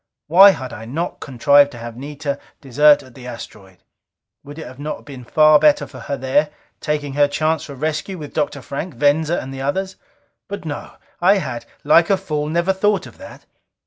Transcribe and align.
Why 0.25 0.49
had 0.49 0.73
I 0.73 0.85
not 0.85 1.19
contrived 1.19 1.69
to 1.73 1.77
have 1.77 1.95
Anita 1.95 2.39
desert 2.59 3.03
at 3.03 3.13
the 3.13 3.27
asteroid? 3.27 3.83
Would 4.43 4.57
it 4.57 4.79
not 4.79 4.95
have 4.95 5.05
been 5.05 5.23
far 5.23 5.59
better 5.59 5.85
for 5.85 5.99
her 5.99 6.17
there, 6.17 6.49
taking 6.79 7.13
her 7.13 7.27
chance 7.27 7.65
for 7.65 7.75
rescue 7.75 8.17
with 8.17 8.33
Dr. 8.33 8.63
Frank, 8.63 8.95
Venza 8.95 9.39
and 9.39 9.53
the 9.53 9.61
others? 9.61 9.97
But 10.47 10.65
no! 10.65 10.93
I 11.21 11.37
had, 11.37 11.67
like 11.83 12.09
a 12.09 12.17
fool, 12.17 12.49
never 12.49 12.73
thought 12.73 13.05
of 13.05 13.19
that! 13.19 13.45